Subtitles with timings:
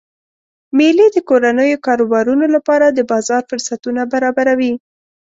[0.77, 4.73] میلې د کورنیو کاروبارونو لپاره د بازار فرصتونه برابروي.